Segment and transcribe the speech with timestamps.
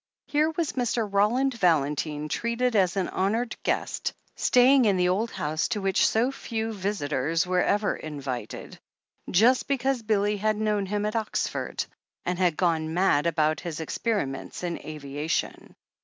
[0.25, 1.07] Here was Mr.
[1.07, 6.31] Roland Valentine treated as an honoured guest, sta3ring in the old house to which so
[6.31, 8.79] few visitors were ever invited,
[9.29, 11.85] just be cause Billy had known him at Oxford,
[12.25, 15.75] and had gone 356 THE HEEL OF ACHILLES 357 mad about his experiments in aviation.